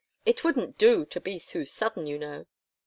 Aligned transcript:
It 0.25 0.43
wouldn't 0.43 0.79
do 0.79 1.05
to 1.05 1.21
be 1.21 1.39
too 1.39 1.63
sudden, 1.63 2.07
you 2.07 2.17
know. 2.17 2.47